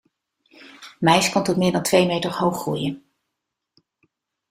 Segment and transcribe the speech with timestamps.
[1.05, 3.05] Maïs kan tot meer dan twee meter hoog groeien.